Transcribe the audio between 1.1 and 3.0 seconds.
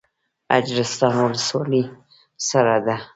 ولسوالۍ سړه ده؟